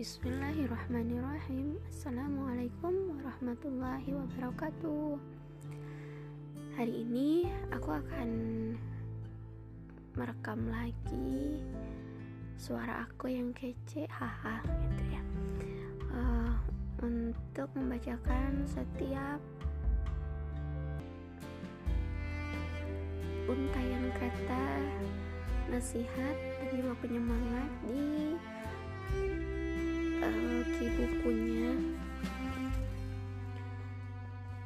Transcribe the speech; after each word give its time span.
Bismillahirrahmanirrahim. 0.00 1.76
Assalamualaikum 1.92 3.20
warahmatullahi 3.20 4.16
wabarakatuh. 4.16 5.20
Hari 6.72 7.04
ini 7.04 7.44
aku 7.68 7.92
akan 8.00 8.30
merekam 10.16 10.72
lagi 10.72 11.60
suara 12.56 13.04
aku 13.04 13.28
yang 13.28 13.52
kece 13.52 14.08
haha 14.08 14.64
gitu 14.64 15.04
ya. 15.12 15.22
Uh, 16.08 16.56
Untuk 17.04 17.68
membacakan 17.76 18.64
setiap 18.64 19.36
untayan 23.52 24.08
kata 24.16 24.64
nasihat 25.68 26.36
dan 26.56 26.68
juga 26.72 26.96
penyemangat 27.04 27.68
di 27.84 28.32
uh, 30.20 30.62
bukunya 30.96 31.70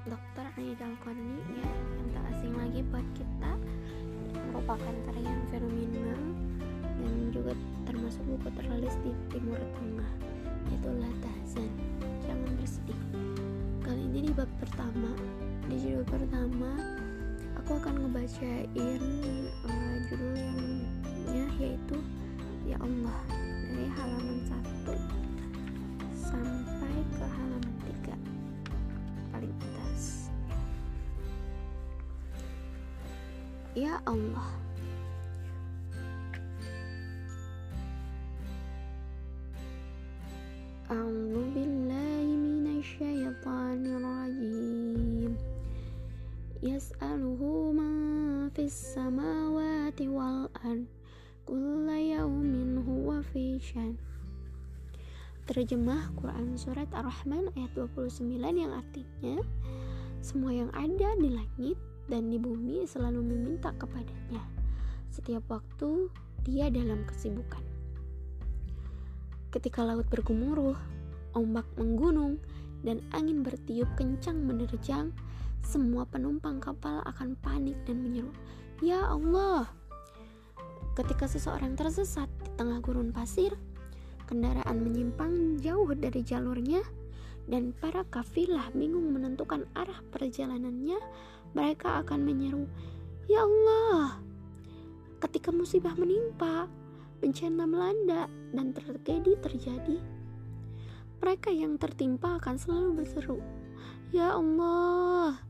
Dr. 0.04 0.46
Anida 0.58 0.84
Alkorni 0.84 1.40
ya. 1.56 1.70
Yang 1.96 2.08
tak 2.12 2.24
asing 2.34 2.54
lagi 2.58 2.80
buat 2.92 3.06
kita. 3.16 3.52
Merupakan 4.52 4.94
karya 5.10 5.34
fenomenal 5.50 6.20
dan 6.94 7.14
juga 7.34 7.52
termasuk 7.86 8.22
buku 8.26 8.48
terlaris 8.54 8.94
di 9.02 9.10
Timur 9.30 9.58
Tengah 9.58 10.12
yaitu 10.72 10.90
Latazan 10.96 11.70
jangan 12.24 12.50
bersedih. 12.56 13.00
Kali 13.84 14.02
ini 14.08 14.18
di 14.28 14.32
bab 14.32 14.48
pertama. 14.62 15.12
Di 15.64 15.76
judul 15.80 16.04
pertama 16.04 16.76
aku 17.64 17.80
akan 17.80 17.94
ngebacain 18.04 19.02
uh, 19.64 19.83
Ya 33.84 34.00
Allah. 34.08 34.48
A'udzu 40.88 41.52
billahi 41.52 42.32
minasyaitonir 42.32 44.00
rajim 44.00 45.36
Yas'aluhu 46.64 47.76
man 47.76 48.48
fis 48.56 48.72
samawati 48.72 50.08
wal 50.08 50.48
ard 50.64 50.88
kulla 51.44 52.00
yawmin 52.00 52.80
huwa 52.88 53.20
fi 53.36 53.60
shan. 53.60 54.00
Terjemah 55.44 56.08
Quran 56.16 56.56
Surat 56.56 56.88
Ar-Rahman 56.88 57.52
ayat 57.52 57.76
29 57.76 58.32
yang 58.48 58.72
artinya 58.72 59.44
Semua 60.24 60.56
yang 60.56 60.72
ada 60.72 61.20
di 61.20 61.28
langit 61.36 61.76
dan 62.08 62.28
di 62.28 62.36
bumi 62.36 62.84
selalu 62.84 63.24
meminta 63.24 63.72
kepadanya. 63.76 64.42
Setiap 65.08 65.46
waktu 65.48 66.10
dia 66.44 66.68
dalam 66.68 67.06
kesibukan. 67.08 67.62
Ketika 69.54 69.86
laut 69.86 70.10
bergemuruh, 70.10 70.76
ombak 71.32 71.66
menggunung, 71.78 72.42
dan 72.84 73.00
angin 73.16 73.40
bertiup 73.40 73.88
kencang 73.96 74.44
menerjang 74.44 75.08
Semua 75.64 76.04
penumpang 76.04 76.60
kapal 76.60 77.00
akan 77.08 77.32
panik 77.40 77.80
dan 77.88 78.04
menyeru 78.04 78.28
Ya 78.84 79.00
Allah! 79.08 79.64
Ketika 80.92 81.24
seseorang 81.24 81.74
tersesat 81.74 82.28
di 82.44 82.50
tengah 82.54 82.78
gurun 82.84 83.10
pasir, 83.10 83.50
kendaraan 84.30 84.78
menyimpang 84.84 85.58
jauh 85.58 85.90
dari 85.96 86.22
jalurnya, 86.22 86.84
dan 87.50 87.74
para 87.76 88.06
kafilah 88.08 88.70
bingung 88.70 89.10
menentukan 89.10 89.66
arah 89.74 90.00
perjalanannya, 90.14 90.96
mereka 91.54 92.02
akan 92.04 92.20
menyeru, 92.20 92.68
"Ya 93.30 93.46
Allah!" 93.46 94.20
Ketika 95.22 95.48
musibah 95.54 95.96
menimpa, 95.96 96.68
bencana 97.22 97.64
melanda, 97.64 98.28
dan 98.52 98.76
tragedi 98.76 99.38
terjadi, 99.40 99.98
mereka 101.24 101.48
yang 101.48 101.80
tertimpa 101.80 102.36
akan 102.36 102.60
selalu 102.60 102.90
berseru, 103.00 103.40
"Ya 104.12 104.36
Allah!" 104.36 105.40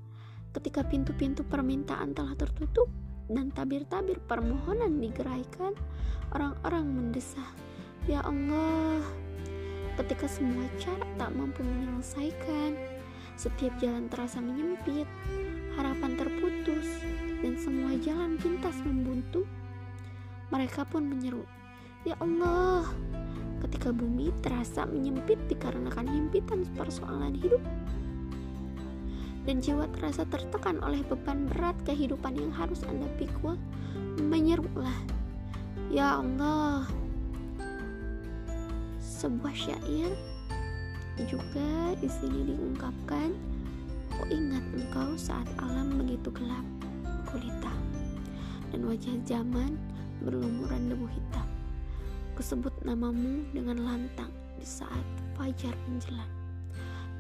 Ketika 0.54 0.87
pintu-pintu 0.87 1.42
permintaan 1.42 2.15
telah 2.15 2.38
tertutup 2.38 2.86
dan 3.26 3.50
tabir-tabir 3.50 4.22
permohonan 4.31 5.03
digeraikan, 5.03 5.75
orang-orang 6.31 6.86
mendesah, 6.86 7.50
Ya 8.04 8.21
Allah, 8.21 9.00
ketika 9.97 10.28
semua 10.28 10.69
cara 10.76 11.09
tak 11.16 11.32
mampu 11.32 11.65
menyelesaikan, 11.65 12.76
setiap 13.34 13.75
jalan 13.83 14.06
terasa 14.06 14.39
menyempit, 14.39 15.06
harapan 15.75 16.15
terputus, 16.15 17.03
dan 17.43 17.59
semua 17.59 17.99
jalan 18.00 18.39
pintas 18.39 18.78
membuntu, 18.87 19.43
mereka 20.55 20.87
pun 20.87 21.03
menyeru, 21.03 21.43
Ya 22.06 22.15
Allah, 22.22 22.87
ketika 23.67 23.91
bumi 23.91 24.31
terasa 24.45 24.87
menyempit 24.87 25.41
dikarenakan 25.50 26.06
himpitan 26.06 26.62
persoalan 26.78 27.34
hidup, 27.34 27.61
dan 29.45 29.61
jiwa 29.61 29.84
terasa 29.93 30.25
tertekan 30.31 30.81
oleh 30.81 31.05
beban 31.05 31.51
berat 31.53 31.77
kehidupan 31.84 32.39
yang 32.39 32.53
harus 32.55 32.81
Anda 32.87 33.11
pikul, 33.19 33.59
menyerulah, 34.25 34.97
Ya 35.91 36.22
Allah, 36.22 36.89
sebuah 39.01 39.56
syair 39.56 40.34
juga 41.23 41.95
di 42.03 42.11
sini 42.11 42.51
diungkapkan 42.51 43.55
Ku 44.15 44.31
ingat 44.31 44.63
engkau 44.71 45.19
saat 45.19 45.47
alam 45.59 45.99
begitu 45.99 46.31
gelap 46.31 46.63
gulita 47.27 47.75
dan 48.71 48.87
wajah 48.87 49.19
zaman 49.27 49.75
berlumuran 50.23 50.87
debu 50.87 51.11
hitam. 51.11 51.47
Kusebut 52.39 52.71
namamu 52.87 53.43
dengan 53.51 53.83
lantang 53.83 54.31
di 54.55 54.63
saat 54.63 55.03
fajar 55.35 55.75
menjelang 55.91 56.31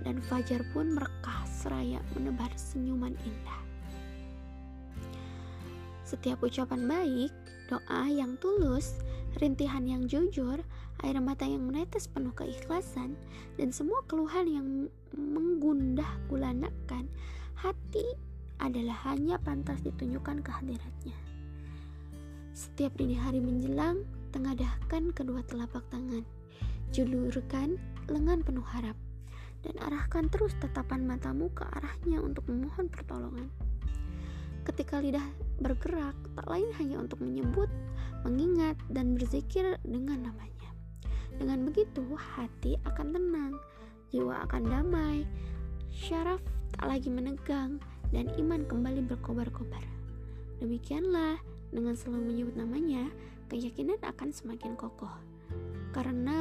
dan 0.06 0.22
fajar 0.30 0.62
pun 0.70 0.94
merekah 0.94 1.42
seraya 1.50 1.98
menebar 2.14 2.50
senyuman 2.54 3.14
indah. 3.26 3.60
Setiap 6.06 6.46
ucapan 6.46 6.86
baik, 6.86 7.32
doa 7.66 8.06
yang 8.06 8.38
tulus, 8.38 9.02
rintihan 9.42 9.82
yang 9.82 10.06
jujur, 10.06 10.62
air 11.02 11.18
mata 11.18 11.42
yang 11.42 11.66
menetes 11.66 12.06
penuh 12.06 12.30
keikhlasan, 12.36 13.18
dan 13.58 13.74
semua 13.74 14.04
keluhan 14.06 14.46
yang 14.46 14.66
menggundah 15.16 16.06
gulanakan 16.30 17.10
hati 17.58 18.04
adalah 18.62 18.94
hanya 19.10 19.40
pantas 19.42 19.82
ditunjukkan 19.82 20.46
kehadiratnya. 20.46 21.16
Setiap 22.54 22.94
dini 22.94 23.18
hari 23.18 23.42
menjelang, 23.42 24.06
tengadahkan 24.30 25.10
kedua 25.10 25.42
telapak 25.50 25.82
tangan, 25.90 26.22
julurkan 26.94 27.74
lengan 28.06 28.46
penuh 28.46 28.62
harap, 28.62 28.94
dan 29.66 29.74
arahkan 29.82 30.30
terus 30.30 30.54
tatapan 30.62 31.02
matamu 31.02 31.50
ke 31.50 31.66
arahnya 31.74 32.22
untuk 32.22 32.46
memohon 32.46 32.86
pertolongan. 32.86 33.50
Ketika 34.64 35.02
lidah 35.02 35.24
bergerak, 35.60 36.16
tak 36.38 36.46
lain 36.48 36.70
hanya 36.80 36.96
untuk 37.02 37.20
menyebut, 37.20 37.68
mengingat, 38.24 38.78
dan 38.88 39.12
berzikir 39.12 39.76
dengan 39.84 40.30
namanya. 40.30 40.53
Dengan 41.38 41.66
begitu, 41.66 42.02
hati 42.14 42.78
akan 42.86 43.06
tenang, 43.10 43.54
jiwa 44.14 44.46
akan 44.46 44.62
damai, 44.70 45.26
syaraf 45.90 46.40
tak 46.74 46.86
lagi 46.86 47.10
menegang, 47.10 47.82
dan 48.14 48.30
iman 48.38 48.62
kembali 48.66 49.02
berkobar-kobar. 49.06 49.82
Demikianlah, 50.62 51.38
dengan 51.74 51.98
selalu 51.98 52.30
menyebut 52.30 52.54
namanya, 52.54 53.10
keyakinan 53.50 53.98
akan 54.02 54.30
semakin 54.30 54.78
kokoh. 54.78 55.12
Karena 55.90 56.38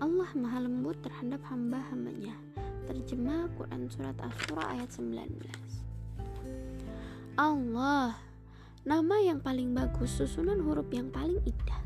Allah 0.00 0.32
maha 0.32 0.64
lembut 0.64 0.96
terhadap 1.04 1.44
hamba-hambanya 1.52 2.32
Terjemah 2.88 3.52
Quran 3.60 3.84
Surat 3.92 4.16
Asura 4.16 4.72
ayat 4.72 4.88
19 4.88 5.28
Allah 7.36 8.16
Nama 8.80 9.12
yang 9.20 9.44
paling 9.44 9.76
bagus, 9.76 10.16
susunan 10.16 10.56
huruf 10.64 10.88
yang 10.88 11.12
paling 11.12 11.36
indah 11.44 11.84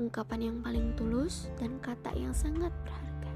Ungkapan 0.00 0.48
yang 0.48 0.64
paling 0.64 0.96
tulus 0.96 1.52
dan 1.60 1.76
kata 1.84 2.08
yang 2.16 2.32
sangat 2.32 2.72
berharga 2.88 3.32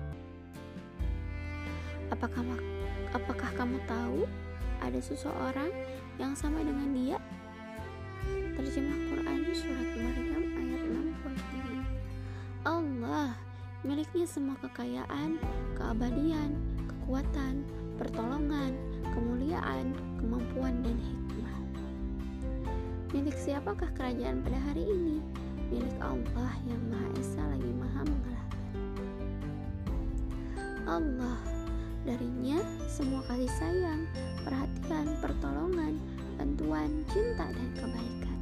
Apakah, 2.09 2.41
apakah 3.13 3.53
kamu 3.53 3.77
tahu 3.85 4.25
ada 4.81 4.97
seseorang 4.97 5.69
yang 6.17 6.33
sama 6.33 6.65
dengan 6.65 6.89
dia? 6.97 7.21
Terjemah 8.57 8.99
Quran 9.13 9.39
Surat 9.53 9.91
Maryam 10.01 10.45
ayat 10.57 10.83
63 12.65 12.65
Allah 12.65 13.37
miliknya 13.85 14.25
semua 14.25 14.57
kekayaan, 14.57 15.37
keabadian, 15.77 16.57
kekuatan, 16.89 17.61
pertolongan, 18.01 18.73
kemuliaan, 19.13 19.93
kemampuan, 20.17 20.81
dan 20.81 20.97
hikmah. 20.97 21.20
Milik 23.11 23.35
siapakah 23.35 23.91
kerajaan 23.99 24.39
pada 24.47 24.55
hari 24.71 24.87
ini? 24.87 25.19
milik 25.71 25.99
Allah 25.99 26.55
yang 26.67 26.83
Maha 26.91 27.09
Esa 27.19 27.43
lagi 27.43 27.71
Maha 27.75 28.03
mengalahkan. 28.07 28.63
Allah 30.87 31.39
darinya 32.07 32.59
semua 32.87 33.23
kasih 33.27 33.51
sayang, 33.59 34.07
perhatian, 34.47 35.19
pertolongan, 35.19 35.99
bantuan, 36.39 37.03
cinta, 37.11 37.51
dan 37.51 37.69
kebaikan. 37.75 38.39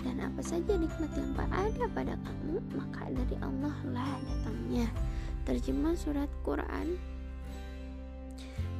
Dan 0.00 0.24
apa 0.24 0.40
saja 0.40 0.72
nikmat 0.76 1.12
yang 1.12 1.36
ada 1.36 1.84
pada 1.92 2.16
kamu, 2.20 2.56
maka 2.80 3.12
dari 3.12 3.36
Allah 3.44 3.76
lah 3.92 4.12
datangnya. 4.24 4.88
Terjemah 5.44 5.94
surat 6.00 6.32
Quran 6.48 6.96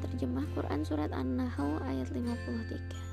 Terjemah 0.03 0.45
Quran 0.57 0.83
surat 0.83 1.15
An-Nahl 1.15 1.79
ayat 1.85 2.11
53 2.11 3.06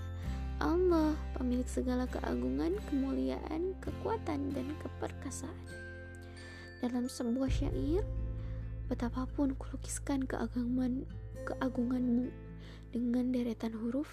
Allah, 0.63 1.12
pemilik 1.36 1.68
segala 1.68 2.07
keagungan, 2.07 2.80
kemuliaan, 2.88 3.75
kekuatan, 3.83 4.56
dan 4.56 4.68
keperkasaan. 4.80 5.68
Dalam 6.80 7.12
sebuah 7.12 7.51
syair, 7.51 8.07
betapapun 8.88 9.60
kulukiskan 9.60 10.24
keagungan, 10.24 11.04
keagunganmu 11.44 12.31
dengan 12.95 13.36
deretan 13.36 13.75
huruf, 13.75 14.07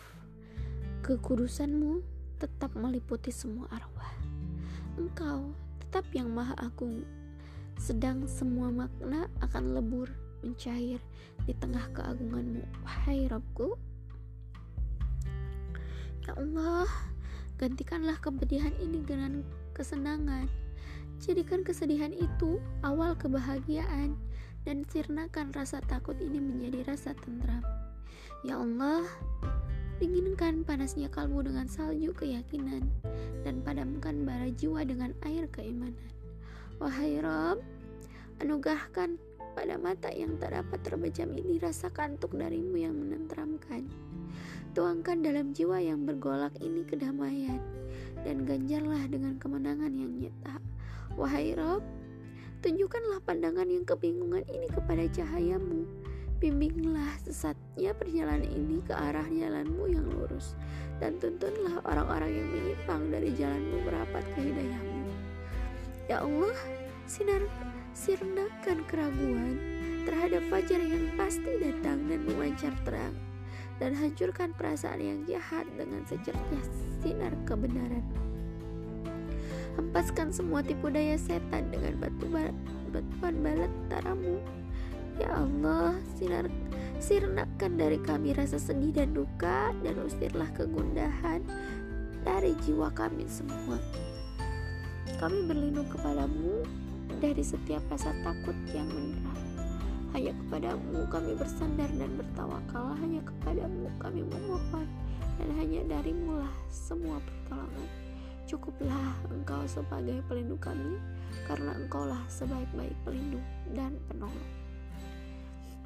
kekudusanmu 1.06 2.02
tetap 2.42 2.74
meliputi 2.74 3.30
semua 3.30 3.70
arwah. 3.70 4.10
Engkau 4.98 5.54
tetap 5.86 6.02
yang 6.10 6.34
maha 6.34 6.58
agung, 6.58 7.06
sedang 7.78 8.26
semua 8.26 8.74
makna 8.74 9.30
akan 9.38 9.78
lebur, 9.78 10.10
mencair 10.42 10.98
di 11.46 11.52
tengah 11.54 11.86
keagunganmu. 11.94 12.66
Wahai 12.82 13.30
Rabbku, 13.30 13.78
Ya 16.28 16.36
Allah, 16.36 16.88
gantikanlah 17.56 18.20
kepedihan 18.20 18.72
ini 18.80 19.00
dengan 19.04 19.40
kesenangan. 19.72 20.48
Jadikan 21.20 21.64
kesedihan 21.64 22.12
itu 22.12 22.60
awal 22.80 23.12
kebahagiaan 23.16 24.16
dan 24.64 24.84
sirnakan 24.88 25.52
rasa 25.52 25.80
takut 25.84 26.16
ini 26.20 26.40
menjadi 26.40 26.92
rasa 26.92 27.16
tentram. 27.16 27.64
Ya 28.40 28.56
Allah, 28.56 29.04
dinginkan 30.00 30.64
panasnya 30.64 31.12
kalbu 31.12 31.44
dengan 31.44 31.68
salju 31.68 32.16
keyakinan 32.16 32.88
dan 33.44 33.60
padamkan 33.60 34.24
bara 34.24 34.48
jiwa 34.48 34.80
dengan 34.84 35.12
air 35.28 35.44
keimanan. 35.52 36.12
Wahai 36.80 37.20
Rob, 37.20 37.60
anugerahkan 38.40 39.20
pada 39.52 39.76
mata 39.76 40.08
yang 40.14 40.38
tak 40.38 40.54
dapat 40.54 40.78
terbejam 40.86 41.34
ini 41.34 41.58
rasa 41.58 41.90
kantuk 41.90 42.34
darimu 42.34 42.78
yang 42.78 42.94
menenteramkan. 42.94 43.86
Tuangkan 44.70 45.26
dalam 45.26 45.50
jiwa 45.50 45.82
yang 45.82 46.06
bergolak 46.06 46.54
ini 46.62 46.86
kedamaian 46.86 47.58
dan 48.22 48.46
ganjarlah 48.46 49.02
dengan 49.10 49.34
kemenangan 49.42 49.90
yang 49.90 50.12
nyata. 50.14 50.62
Wahai 51.18 51.58
Rob, 51.58 51.82
tunjukkanlah 52.62 53.18
pandangan 53.26 53.66
yang 53.66 53.82
kebingungan 53.82 54.46
ini 54.46 54.70
kepada 54.70 55.04
cahayamu. 55.10 55.84
Bimbinglah 56.40 57.20
sesatnya 57.20 57.92
perjalanan 57.92 58.48
ini 58.48 58.80
ke 58.80 58.96
arah 58.96 59.28
jalanmu 59.28 59.92
yang 59.92 60.08
lurus 60.08 60.56
dan 60.96 61.20
tuntunlah 61.20 61.84
orang-orang 61.84 62.32
yang 62.32 62.48
menyimpang 62.48 63.02
dari 63.12 63.30
jalanmu 63.36 63.76
merapat 63.84 64.24
ke 64.32 64.48
hidayahmu. 64.48 65.04
Ya 66.08 66.24
Allah, 66.24 66.56
sinar 67.04 67.44
sirnakan 67.92 68.84
keraguan 68.88 69.56
terhadap 70.08 70.42
fajar 70.48 70.80
yang 70.80 71.12
pasti 71.14 71.60
datang 71.60 72.08
dan 72.08 72.20
memancar 72.24 72.72
terang 72.86 73.14
dan 73.80 73.96
hancurkan 73.96 74.52
perasaan 74.54 75.00
yang 75.00 75.20
jahat 75.24 75.64
dengan 75.74 76.04
secernya 76.04 76.62
sinar 77.00 77.32
kebenaran. 77.48 78.04
Hempaskan 79.80 80.28
semua 80.34 80.60
tipu 80.60 80.92
daya 80.92 81.16
setan 81.16 81.72
dengan 81.72 81.96
batu 81.96 82.28
batuan 82.92 83.34
balat 83.40 83.72
taramu. 83.88 84.36
Ya 85.16 85.32
Allah, 85.36 85.96
sinar 86.16 86.48
sirnakan 87.00 87.80
dari 87.80 87.96
kami 88.00 88.36
rasa 88.36 88.60
sedih 88.60 88.92
dan 88.92 89.16
duka 89.16 89.72
dan 89.80 89.96
usirlah 90.04 90.48
kegundahan 90.52 91.40
dari 92.24 92.52
jiwa 92.64 92.92
kami 92.92 93.24
semua. 93.24 93.80
Kami 95.16 95.48
berlindung 95.48 95.88
kepadamu 95.88 96.64
dari 97.20 97.44
setiap 97.44 97.84
rasa 97.92 98.16
takut 98.24 98.56
yang 98.72 98.88
menyerah. 98.88 99.36
Hanya 100.16 100.32
kepadamu 100.40 101.04
kami 101.12 101.36
bersandar 101.36 101.92
dan 101.92 102.16
bertawakal. 102.16 102.96
Hanya 102.96 103.20
kepadamu 103.20 103.92
kami 104.00 104.24
memohon. 104.24 104.88
Dan 105.36 105.48
hanya 105.60 105.80
darimu 105.84 106.40
lah 106.40 106.54
semua 106.72 107.20
pertolongan. 107.20 107.88
Cukuplah 108.48 109.14
engkau 109.30 109.62
sebagai 109.70 110.26
pelindung 110.26 110.58
kami 110.58 110.98
Karena 111.46 111.70
engkaulah 111.78 112.18
sebaik-baik 112.26 112.96
pelindung 113.06 113.44
dan 113.76 113.94
penolong. 114.08 114.50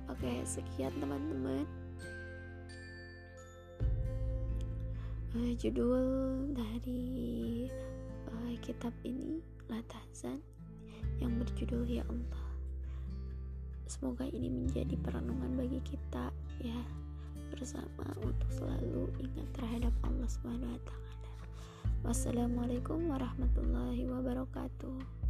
Oke 0.08 0.40
sekian 0.46 0.94
teman-teman. 1.02 1.66
Uh, 5.34 5.52
Judul 5.58 6.06
dari 6.54 7.66
uh, 8.30 8.54
kitab 8.62 8.94
ini 9.02 9.42
Latazan 9.66 10.53
Yang 11.22 11.32
berjudul 11.46 11.82
Ya 11.86 12.04
Allah 12.06 12.44
Semoga 13.84 14.24
ini 14.26 14.48
menjadi 14.48 14.96
perenungan 15.04 15.54
bagi 15.60 15.78
kita 15.84 16.32
ya 16.58 16.80
bersama 17.52 18.10
untuk 18.24 18.48
selalu 18.50 19.12
ingat 19.22 19.48
terhadap 19.54 19.94
Allah 20.02 20.26
Subhanahu 20.26 20.72
wa 20.72 20.82
taala. 20.82 21.12
Wassalamualaikum 22.02 23.06
warahmatullahi 23.06 24.08
wabarakatuh. 24.08 25.23